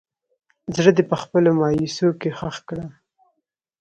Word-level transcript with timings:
زړه 0.75 0.91
دې 0.97 1.03
په 1.09 1.15
خپلو 1.21 1.49
مايوسو 1.59 2.07
کښې 2.21 2.31
ښخ 2.37 2.57
کړه 2.69 2.85